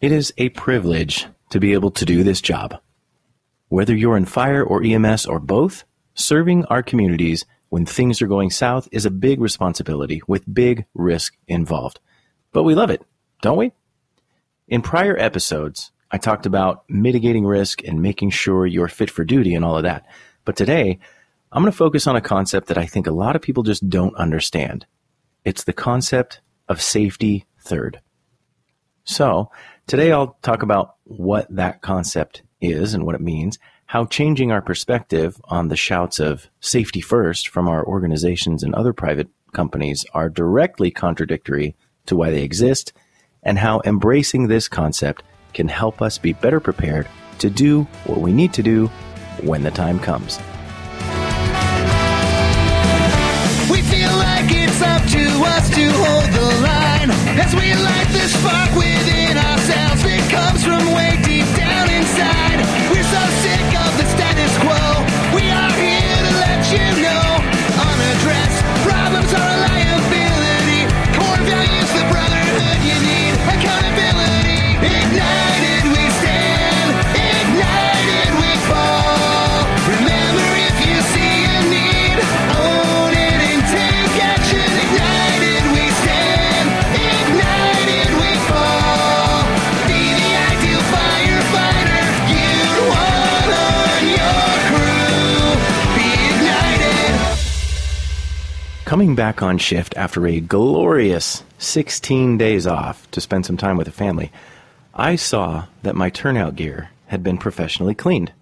[0.00, 2.80] It is a privilege to be able to do this job.
[3.66, 5.82] Whether you're in fire or EMS or both,
[6.14, 11.36] serving our communities when things are going south is a big responsibility with big risk
[11.48, 11.98] involved.
[12.52, 13.02] But we love it,
[13.42, 13.72] don't we?
[14.68, 19.56] In prior episodes, I talked about mitigating risk and making sure you're fit for duty
[19.56, 20.06] and all of that.
[20.44, 21.00] But today,
[21.50, 23.90] I'm going to focus on a concept that I think a lot of people just
[23.90, 24.86] don't understand.
[25.44, 28.00] It's the concept of safety third.
[29.08, 29.50] So,
[29.86, 34.60] today I'll talk about what that concept is and what it means, how changing our
[34.60, 40.28] perspective on the shouts of safety first from our organizations and other private companies are
[40.28, 42.92] directly contradictory to why they exist,
[43.42, 45.22] and how embracing this concept
[45.54, 48.88] can help us be better prepared to do what we need to do
[49.40, 50.36] when the time comes.
[53.70, 57.72] We feel like it's up to us to hold the line as we
[98.98, 103.84] Coming back on shift after a glorious 16 days off to spend some time with
[103.84, 104.32] the family,
[104.92, 108.32] I saw that my turnout gear had been professionally cleaned.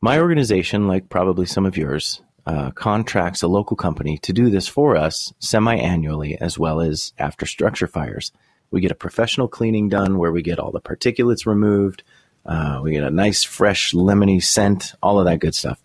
[0.00, 4.68] My organization, like probably some of yours, uh, contracts a local company to do this
[4.68, 8.30] for us semi annually as well as after structure fires.
[8.70, 12.04] We get a professional cleaning done where we get all the particulates removed,
[12.46, 15.82] uh, we get a nice, fresh, lemony scent, all of that good stuff.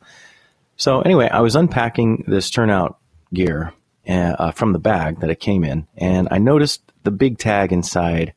[0.77, 2.99] So anyway, I was unpacking this turnout
[3.33, 3.73] gear
[4.07, 8.33] uh, from the bag that it came in, and I noticed the big tag inside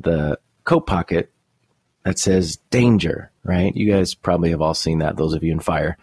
[0.00, 1.32] the coat pocket
[2.04, 3.74] that says danger, right?
[3.74, 5.96] You guys probably have all seen that, those of you in fire.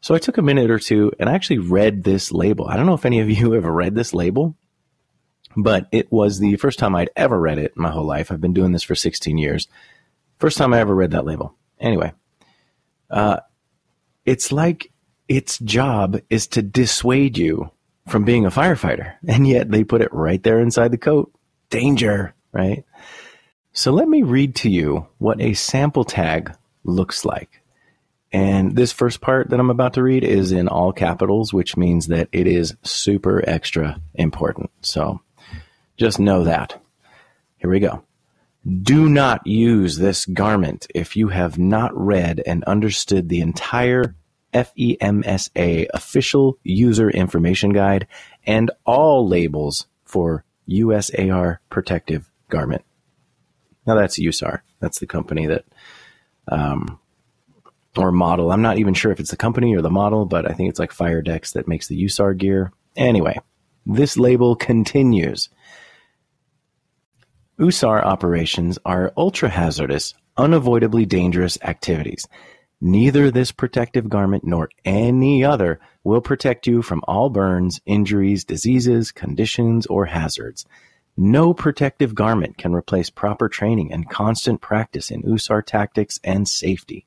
[0.00, 2.68] So I took a minute or two and I actually read this label.
[2.68, 4.54] I don't know if any of you ever read this label,
[5.56, 8.30] but it was the first time I'd ever read it in my whole life.
[8.30, 9.66] I've been doing this for 16 years.
[10.38, 11.54] First time I ever read that label.
[11.80, 12.12] Anyway,
[13.10, 13.40] uh,
[14.24, 14.92] it's like
[15.26, 17.70] its job is to dissuade you
[18.08, 19.14] from being a firefighter.
[19.26, 21.32] And yet they put it right there inside the coat.
[21.70, 22.84] Danger, right?
[23.72, 26.54] So let me read to you what a sample tag
[26.84, 27.62] looks like.
[28.32, 32.08] And this first part that I'm about to read is in all capitals, which means
[32.08, 34.70] that it is super extra important.
[34.82, 35.20] So
[35.96, 36.82] just know that.
[37.58, 38.04] Here we go.
[38.82, 44.14] Do not use this garment if you have not read and understood the entire
[44.64, 48.06] FEMSA official user information guide
[48.46, 52.84] and all labels for USAR protective garment.
[53.86, 54.60] Now that's USAR.
[54.80, 55.64] That's the company that,
[56.46, 56.98] um,
[57.96, 58.52] or model.
[58.52, 60.78] I'm not even sure if it's the company or the model, but I think it's
[60.78, 62.72] like Firedex that makes the USAR gear.
[62.96, 63.38] Anyway,
[63.86, 65.48] this label continues.
[67.58, 72.28] USAR operations are ultra hazardous, unavoidably dangerous activities.
[72.80, 79.10] Neither this protective garment nor any other will protect you from all burns, injuries, diseases,
[79.10, 80.64] conditions, or hazards.
[81.16, 87.04] No protective garment can replace proper training and constant practice in USAR tactics and safety.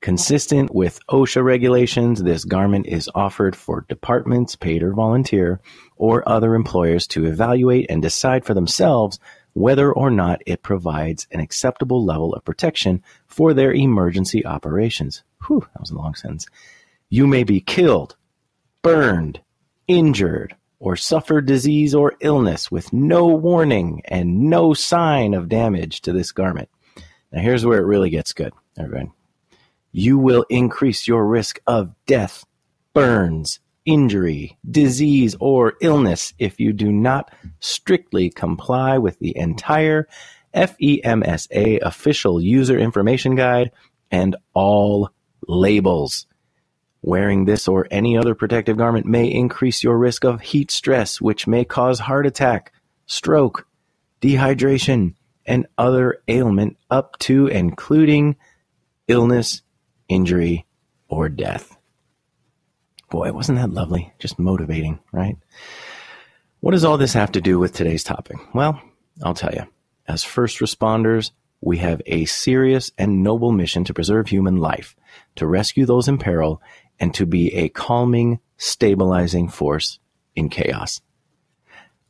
[0.00, 5.60] Consistent with OSHA regulations, this garment is offered for departments, paid or volunteer,
[5.96, 9.18] or other employers to evaluate and decide for themselves
[9.54, 15.22] whether or not it provides an acceptable level of protection for their emergency operations.
[15.46, 16.46] Whew, that was a long sentence.
[17.08, 18.16] You may be killed,
[18.82, 19.40] burned,
[19.88, 26.12] injured, or suffer disease or illness with no warning and no sign of damage to
[26.12, 26.68] this garment.
[27.32, 29.12] Now, here's where it really gets good, everyone
[29.94, 32.44] you will increase your risk of death,
[32.94, 40.08] burns, injury, disease, or illness if you do not strictly comply with the entire
[40.54, 43.70] FEMSA official user information guide
[44.10, 45.10] and all
[45.46, 46.26] labels.
[47.02, 51.46] Wearing this or any other protective garment may increase your risk of heat stress, which
[51.46, 52.72] may cause heart attack,
[53.06, 53.66] stroke,
[54.22, 55.14] dehydration,
[55.44, 58.36] and other ailment up to including
[59.08, 59.60] illness
[60.08, 60.64] injury,
[61.08, 61.76] or death.
[63.10, 64.12] Boy, wasn't that lovely?
[64.18, 65.36] Just motivating, right?
[66.60, 68.36] What does all this have to do with today's topic?
[68.54, 68.80] Well,
[69.22, 69.66] I'll tell you.
[70.06, 71.30] As first responders,
[71.60, 74.96] we have a serious and noble mission to preserve human life,
[75.36, 76.60] to rescue those in peril,
[77.00, 79.98] and to be a calming, stabilizing force
[80.36, 81.00] in chaos.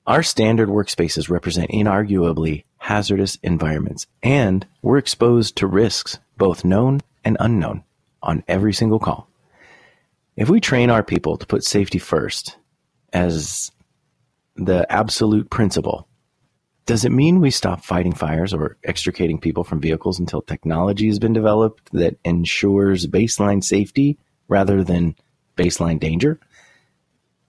[0.07, 7.37] Our standard workspaces represent inarguably hazardous environments, and we're exposed to risks, both known and
[7.41, 7.85] unknown,
[8.23, 9.29] on every single call.
[10.37, 12.59] If we train our people to put safety first
[13.13, 13.71] as
[14.57, 16.09] the absolute principle,
[16.87, 21.19] does it mean we stop fighting fires or extricating people from vehicles until technology has
[21.19, 25.15] been developed that ensures baseline safety rather than
[25.57, 26.41] baseline danger?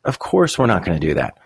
[0.03, 1.39] Of course, we're not going to do that.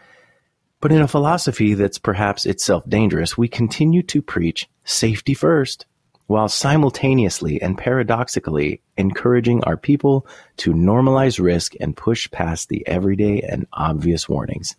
[0.82, 5.86] But in a philosophy that's perhaps itself dangerous, we continue to preach safety first,
[6.30, 10.28] while simultaneously and paradoxically encouraging our people
[10.58, 14.76] to normalize risk and push past the everyday and obvious warnings.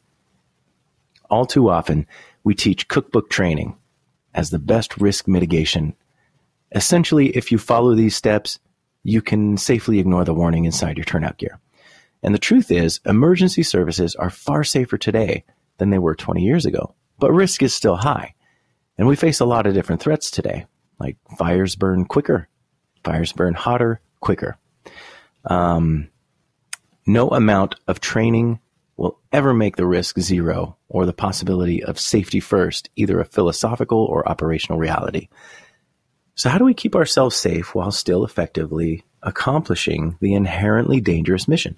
[1.28, 2.06] All too often,
[2.44, 3.76] we teach cookbook training
[4.32, 5.96] as the best risk mitigation.
[6.72, 8.60] Essentially, if you follow these steps,
[9.02, 11.58] you can safely ignore the warning inside your turnout gear.
[12.22, 15.42] And the truth is, emergency services are far safer today
[15.78, 18.34] than they were 20 years ago, but risk is still high.
[18.96, 20.66] And we face a lot of different threats today,
[21.00, 22.48] like fires burn quicker,
[23.02, 24.58] fires burn hotter, quicker.
[25.44, 26.10] Um,
[27.06, 28.60] no amount of training
[28.96, 34.04] will ever make the risk zero or the possibility of safety first either a philosophical
[34.04, 35.28] or operational reality.
[36.34, 41.76] So, how do we keep ourselves safe while still effectively accomplishing the inherently dangerous mission?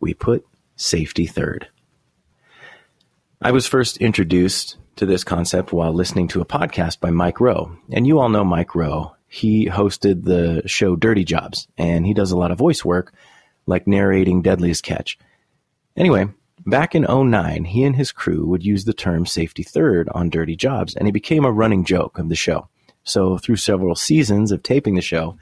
[0.00, 0.46] We put
[0.76, 1.68] safety third.
[3.42, 7.74] I was first introduced to this concept while listening to a podcast by Mike Rowe.
[7.90, 9.16] And you all know Mike Rowe.
[9.28, 13.14] He hosted the show Dirty Jobs, and he does a lot of voice work,
[13.64, 15.18] like narrating Deadliest Catch.
[15.96, 16.28] Anyway,
[16.66, 20.54] back in 09, he and his crew would use the term safety third on dirty
[20.54, 22.68] jobs, and it became a running joke of the show.
[23.04, 25.38] So, through several seasons of taping the show,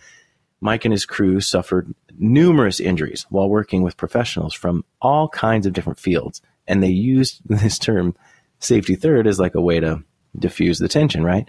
[0.61, 5.73] Mike and his crew suffered numerous injuries while working with professionals from all kinds of
[5.73, 6.41] different fields.
[6.69, 8.15] And they used this term
[8.61, 10.05] safety third as like a way to
[10.39, 11.49] diffuse the tension, right?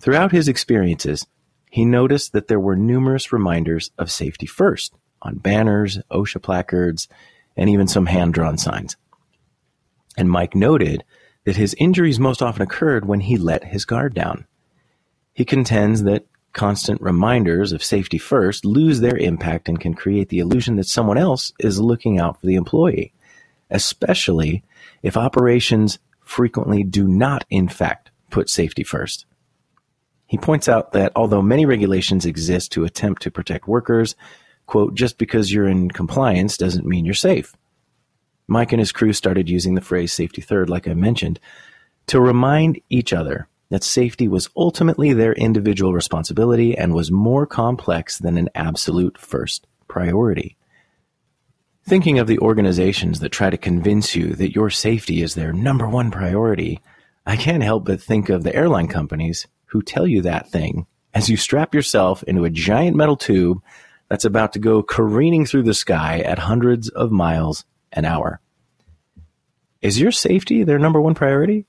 [0.00, 1.26] Throughout his experiences,
[1.70, 7.08] he noticed that there were numerous reminders of safety first on banners, OSHA placards,
[7.56, 8.96] and even some hand drawn signs.
[10.16, 11.04] And Mike noted
[11.44, 14.46] that his injuries most often occurred when he let his guard down.
[15.32, 20.38] He contends that constant reminders of safety first lose their impact and can create the
[20.38, 23.12] illusion that someone else is looking out for the employee,
[23.72, 24.62] especially
[25.02, 29.26] if operations frequently do not, in fact, put safety first.
[30.26, 34.14] He points out that although many regulations exist to attempt to protect workers,
[34.66, 37.54] quote, just because you're in compliance doesn't mean you're safe.
[38.46, 41.38] Mike and his crew started using the phrase safety third, like I mentioned,
[42.06, 48.18] to remind each other that safety was ultimately their individual responsibility and was more complex
[48.18, 50.56] than an absolute first priority.
[51.84, 55.88] Thinking of the organizations that try to convince you that your safety is their number
[55.88, 56.80] one priority,
[57.26, 61.28] I can't help but think of the airline companies who tell you that thing as
[61.28, 63.58] you strap yourself into a giant metal tube
[64.08, 68.40] that's about to go careening through the sky at hundreds of miles an hour.
[69.80, 71.66] Is your safety their number one priority?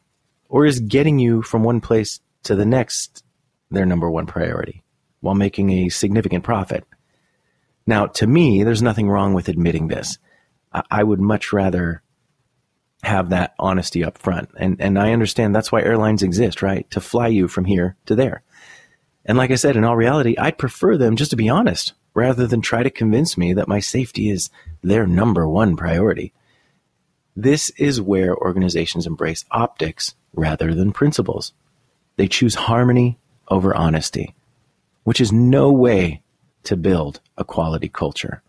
[0.48, 3.24] Or is getting you from one place to the next
[3.72, 4.84] their number one priority
[5.22, 6.86] while making a significant profit?
[7.86, 10.18] Now, to me, there's nothing wrong with admitting this.
[10.90, 12.02] I would much rather
[13.04, 14.50] have that honesty up front.
[14.58, 16.90] And, and I understand that's why airlines exist, right?
[16.92, 18.44] To fly you from here to there.
[19.26, 22.48] And like I said, in all reality, I'd prefer them just to be honest rather
[22.48, 24.50] than try to convince me that my safety is
[24.82, 26.34] their number one priority.
[27.36, 31.54] This is where organizations embrace optics rather than principles.
[32.16, 34.36] They choose harmony over honesty,
[35.04, 36.22] which is no way
[36.64, 38.42] to build a quality culture.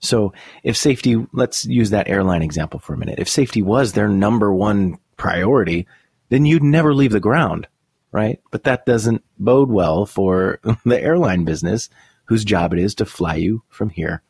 [0.00, 3.18] So, if safety, let's use that airline example for a minute.
[3.18, 5.86] If safety was their number one priority,
[6.28, 7.68] then you'd never leave the ground,
[8.12, 8.40] right?
[8.50, 11.88] But that doesn't bode well for the airline business
[12.26, 14.22] whose job it is to fly you from here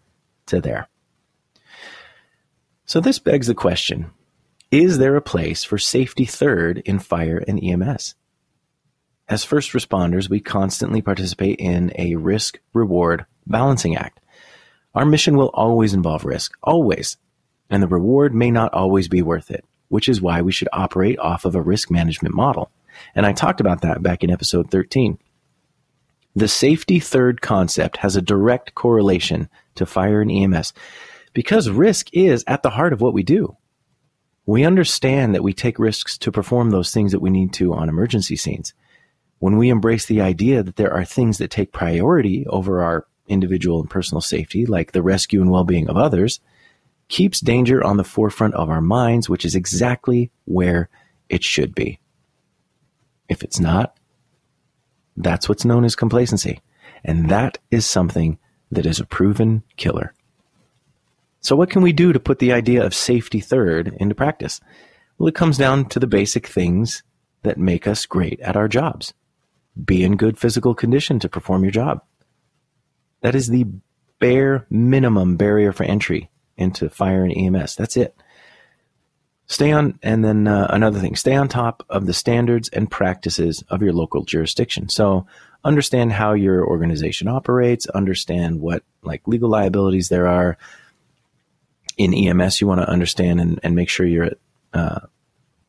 [0.46, 0.88] to there.
[2.86, 4.10] So this begs the question
[4.70, 8.14] Is there a place for safety third in fire and EMS?
[9.28, 14.20] As first responders, we constantly participate in a risk reward balancing act.
[14.94, 17.16] Our mission will always involve risk, always,
[17.70, 21.18] and the reward may not always be worth it, which is why we should operate
[21.18, 22.70] off of a risk management model.
[23.14, 25.18] And I talked about that back in episode 13.
[26.36, 30.72] The safety third concept has a direct correlation to fire and EMS
[31.32, 33.56] because risk is at the heart of what we do.
[34.46, 37.88] We understand that we take risks to perform those things that we need to on
[37.88, 38.74] emergency scenes.
[39.38, 43.80] When we embrace the idea that there are things that take priority over our individual
[43.80, 46.40] and personal safety, like the rescue and well being of others,
[47.08, 50.88] keeps danger on the forefront of our minds, which is exactly where
[51.28, 51.98] it should be.
[53.28, 53.96] If it's not,
[55.16, 56.60] that's what's known as complacency.
[57.04, 58.38] And that is something
[58.70, 60.14] that is a proven killer.
[61.40, 64.60] So, what can we do to put the idea of safety third into practice?
[65.18, 67.02] Well, it comes down to the basic things
[67.42, 69.12] that make us great at our jobs.
[69.82, 72.02] Be in good physical condition to perform your job.
[73.22, 73.66] That is the
[74.18, 77.76] bare minimum barrier for entry into fire and EMS.
[77.76, 78.14] That's it.
[79.46, 83.62] Stay on, and then uh, another thing, stay on top of the standards and practices
[83.68, 84.88] of your local jurisdiction.
[84.88, 85.26] So
[85.64, 90.56] understand how your organization operates, understand what like legal liabilities there are.
[91.96, 94.38] In EMS, you want to understand and, and make sure you're at
[94.72, 95.00] uh,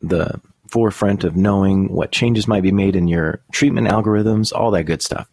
[0.02, 4.84] the forefront of knowing what changes might be made in your treatment algorithms, all that
[4.84, 5.30] good stuff.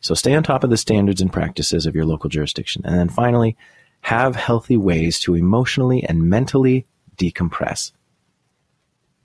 [0.00, 2.82] So stay on top of the standards and practices of your local jurisdiction.
[2.84, 3.56] And then finally,
[4.00, 6.86] have healthy ways to emotionally and mentally
[7.16, 7.92] decompress.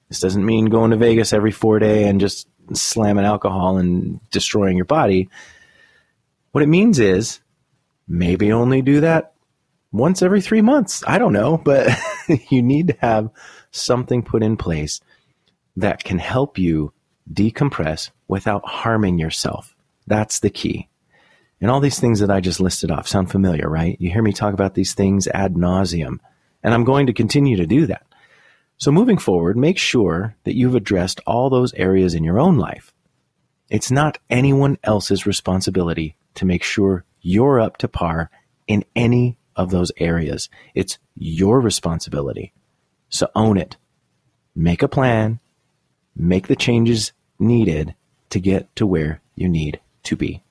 [0.10, 4.78] This doesn't mean going to Vegas every four day and just slamming alcohol and destroying
[4.78, 5.30] your body.
[6.52, 7.40] What it means is
[8.08, 9.34] maybe only do that
[9.92, 11.04] once every three months.
[11.08, 11.90] I don't know, but
[12.50, 13.30] you need to have
[13.72, 15.02] something put in place
[15.78, 16.92] that can help you
[17.32, 19.76] decompress without harming yourself.
[20.08, 20.90] That's the key.
[21.62, 23.96] And all these things that I just listed off sound familiar, right?
[24.00, 26.20] You hear me talk about these things ad nauseum,
[26.64, 28.06] and I'm going to continue to do that.
[28.78, 32.94] So moving forward, make sure that you've addressed all those areas in your own life.
[33.70, 38.30] It's not anyone else's responsibility to make sure you're up to par
[38.68, 40.50] in any of those areas.
[40.76, 42.54] It's your responsibility.
[43.10, 43.78] So own it.
[44.56, 45.40] Make a plan.
[46.18, 47.96] Make the changes needed
[48.32, 50.42] to get to where you need to be.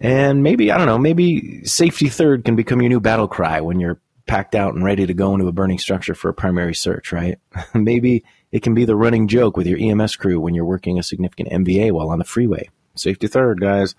[0.00, 3.78] And maybe, I don't know, maybe safety third can become your new battle cry when
[3.78, 7.12] you're packed out and ready to go into a burning structure for a primary search,
[7.12, 7.38] right?
[7.74, 11.02] maybe it can be the running joke with your EMS crew when you're working a
[11.02, 12.70] significant MVA while on the freeway.
[12.94, 13.94] Safety third, guys.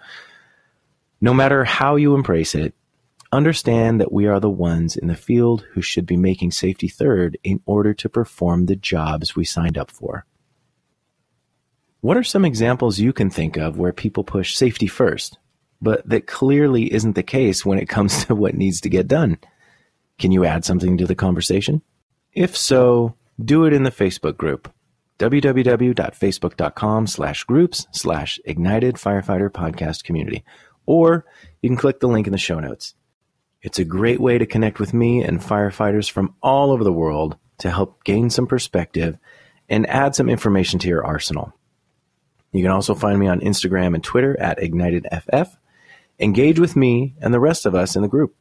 [1.19, 2.73] No matter how you embrace it,
[3.31, 7.37] understand that we are the ones in the field who should be making safety third
[7.43, 10.25] in order to perform the jobs we signed up for.
[12.01, 15.37] What are some examples you can think of where people push safety first
[15.81, 19.37] but that clearly isn't the case when it comes to what needs to get done.
[20.19, 21.81] Can you add something to the conversation?
[22.33, 24.71] If so, do it in the Facebook group
[25.19, 30.43] www.facebook.com slash groups slash ignited firefighter podcast community
[30.87, 31.25] or
[31.61, 32.95] you can click the link in the show notes
[33.61, 37.37] it's a great way to connect with me and firefighters from all over the world
[37.59, 39.17] to help gain some perspective
[39.69, 41.53] and add some information to your arsenal
[42.51, 45.57] you can also find me on instagram and twitter at ignitedff
[46.21, 48.35] Engage with me and the rest of us in the group.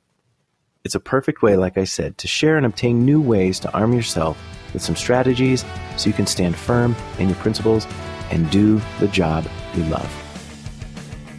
[0.85, 3.95] It's a perfect way, like I said, to share and obtain new ways to arm
[3.95, 4.39] yourself
[4.75, 5.65] with some strategies
[5.97, 7.87] so you can stand firm in your principles
[8.31, 10.15] and do the job you love.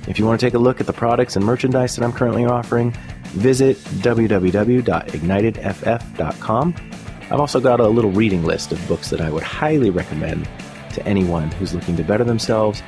[0.08, 2.46] If you want to take a look at the products and merchandise that I'm currently
[2.46, 2.92] offering,
[3.32, 6.76] visit www.ignitedff.com.
[7.24, 10.48] I've also got a little reading list of books that I would highly recommend
[10.94, 12.84] to anyone who's looking to better themselves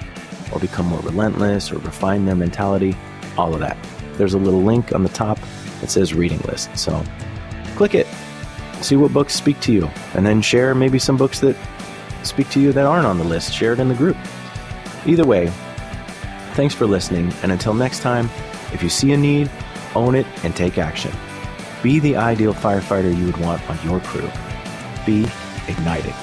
[0.51, 2.95] or become more relentless or refine their mentality
[3.37, 3.77] all of that.
[4.13, 5.39] There's a little link on the top
[5.81, 6.77] that says reading list.
[6.77, 7.03] So
[7.75, 8.07] click it,
[8.81, 11.55] see what books speak to you, and then share maybe some books that
[12.23, 13.53] speak to you that aren't on the list.
[13.53, 14.17] Share it in the group.
[15.05, 15.47] Either way,
[16.53, 18.29] thanks for listening, and until next time,
[18.71, 19.49] if you see a need,
[19.95, 21.11] own it and take action.
[21.81, 24.29] Be the ideal firefighter you would want on your crew.
[25.05, 25.27] Be
[25.67, 26.15] ignited.